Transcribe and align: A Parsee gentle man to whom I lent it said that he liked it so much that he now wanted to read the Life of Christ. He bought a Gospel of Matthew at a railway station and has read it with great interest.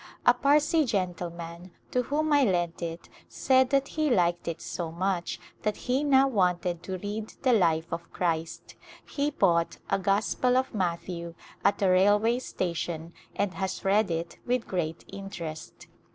A 0.25 0.33
Parsee 0.33 0.83
gentle 0.83 1.29
man 1.29 1.69
to 1.91 2.01
whom 2.01 2.33
I 2.33 2.43
lent 2.43 2.81
it 2.81 3.07
said 3.27 3.69
that 3.69 3.89
he 3.89 4.09
liked 4.09 4.47
it 4.47 4.59
so 4.59 4.91
much 4.91 5.39
that 5.61 5.77
he 5.77 6.03
now 6.03 6.27
wanted 6.27 6.81
to 6.81 6.97
read 6.97 7.35
the 7.43 7.53
Life 7.53 7.85
of 7.93 8.11
Christ. 8.11 8.73
He 9.07 9.29
bought 9.29 9.77
a 9.91 9.99
Gospel 9.99 10.57
of 10.57 10.73
Matthew 10.73 11.35
at 11.63 11.83
a 11.83 11.87
railway 11.91 12.39
station 12.39 13.13
and 13.35 13.53
has 13.53 13.85
read 13.85 14.09
it 14.09 14.39
with 14.43 14.67
great 14.67 15.05
interest. 15.07 15.85